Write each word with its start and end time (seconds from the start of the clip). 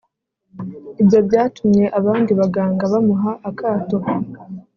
Ibyo 1.01 1.19
byatumye 1.27 1.83
abandi 1.99 2.31
baganga 2.39 2.83
bamuha 2.93 3.31
akato 3.49 3.97